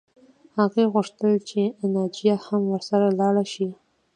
[0.57, 1.61] هغې غوښتل چې
[1.93, 3.67] ناجیه هم ورسره لاړه شي